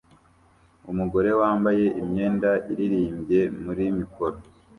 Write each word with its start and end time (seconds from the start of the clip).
Umugore 0.91 1.29
wambaye 1.39 1.85
imyenda 2.01 2.51
iririmbye 2.71 3.41
muri 3.63 3.83
mikoro 3.99 4.35